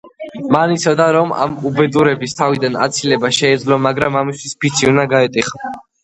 მან 0.53 0.71
იცოდა, 0.75 1.05
რომ 1.15 1.33
ამ 1.41 1.51
უბედურების 1.69 2.33
თავიდან 2.39 2.77
აცილება 2.85 3.31
შეეძლო, 3.39 3.77
მაგრამ 3.87 4.17
ამისთვის 4.23 4.55
ფიცი 4.65 4.89
უნდა 4.93 5.05
გაეტეხა. 5.13 5.71